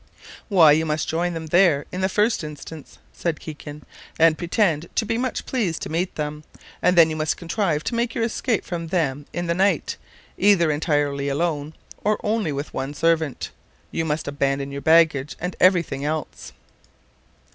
"Why, 0.49 0.71
you 0.71 0.83
must 0.83 1.07
join 1.07 1.35
them 1.35 1.47
in 1.91 2.01
the 2.01 2.09
first 2.09 2.43
instance," 2.43 2.97
said 3.13 3.39
Kikin, 3.39 3.83
"and 4.17 4.35
pretend 4.35 4.89
to 4.95 5.05
be 5.05 5.15
much 5.15 5.45
pleased 5.45 5.83
to 5.83 5.91
meet 5.91 6.15
them; 6.15 6.43
and 6.81 6.97
then 6.97 7.11
you 7.11 7.15
must 7.15 7.37
contrive 7.37 7.83
to 7.83 7.93
make 7.93 8.15
your 8.15 8.23
escape 8.23 8.65
from 8.65 8.87
them 8.87 9.27
in 9.31 9.45
the 9.45 9.53
night, 9.53 9.97
either 10.39 10.71
entirely 10.71 11.29
alone, 11.29 11.75
or 12.03 12.19
only 12.23 12.51
with 12.51 12.73
one 12.73 12.95
servant. 12.95 13.51
You 13.91 14.03
must 14.03 14.27
abandon 14.27 14.71
your 14.71 14.81
baggage 14.81 15.35
and 15.39 15.55
every 15.59 15.83
thing 15.83 16.03
else. 16.03 16.51